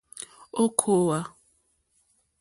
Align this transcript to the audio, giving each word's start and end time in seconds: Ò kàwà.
Ò 0.61 0.63
kàwà. 0.79 1.19